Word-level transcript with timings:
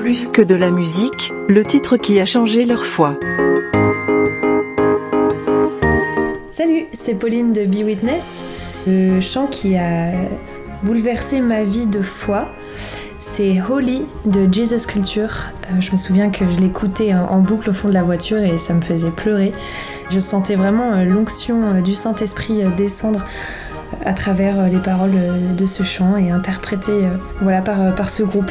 Plus 0.00 0.26
que 0.28 0.40
de 0.40 0.54
la 0.54 0.70
musique, 0.70 1.30
le 1.46 1.62
titre 1.62 1.98
qui 1.98 2.20
a 2.20 2.24
changé 2.24 2.64
leur 2.64 2.86
foi. 2.86 3.18
Salut, 6.52 6.86
c'est 6.94 7.12
Pauline 7.12 7.52
de 7.52 7.66
Be 7.66 7.84
Witness. 7.84 8.24
Le 8.86 9.20
chant 9.20 9.46
qui 9.46 9.76
a 9.76 10.12
bouleversé 10.82 11.42
ma 11.42 11.64
vie 11.64 11.86
de 11.86 12.00
foi, 12.00 12.48
c'est 13.18 13.60
Holy 13.60 14.04
de 14.24 14.50
Jesus 14.50 14.86
Culture. 14.86 15.34
Euh, 15.64 15.80
je 15.82 15.92
me 15.92 15.98
souviens 15.98 16.30
que 16.30 16.48
je 16.48 16.56
l'écoutais 16.58 17.12
en 17.12 17.40
boucle 17.40 17.68
au 17.68 17.74
fond 17.74 17.88
de 17.88 17.94
la 17.94 18.02
voiture 18.02 18.38
et 18.38 18.56
ça 18.56 18.72
me 18.72 18.80
faisait 18.80 19.10
pleurer. 19.10 19.52
Je 20.08 20.18
sentais 20.18 20.54
vraiment 20.54 20.94
euh, 20.94 21.04
l'onction 21.04 21.74
euh, 21.74 21.80
du 21.82 21.92
Saint-Esprit 21.92 22.62
descendre 22.74 23.26
à 24.06 24.14
travers 24.14 24.66
les 24.70 24.78
paroles 24.78 25.12
de 25.58 25.66
ce 25.66 25.82
chant 25.82 26.16
et 26.16 26.30
interprété 26.30 26.92
voilà, 27.42 27.60
par 27.60 28.08
ce 28.08 28.22
groupe. 28.22 28.50